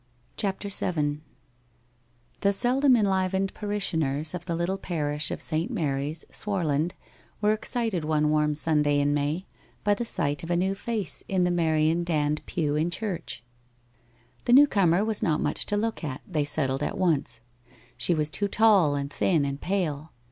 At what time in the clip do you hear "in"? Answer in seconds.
8.99-9.13, 11.27-11.43, 12.75-12.89